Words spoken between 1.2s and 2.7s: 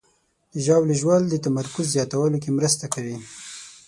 د تمرکز زیاتولو کې